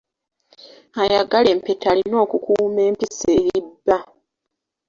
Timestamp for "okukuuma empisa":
2.25-3.27